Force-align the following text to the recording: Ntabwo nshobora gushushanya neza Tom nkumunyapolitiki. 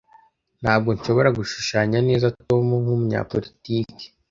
Ntabwo 0.61 0.89
nshobora 0.97 1.29
gushushanya 1.37 1.97
neza 2.07 2.33
Tom 2.47 2.65
nkumunyapolitiki. 2.83 4.05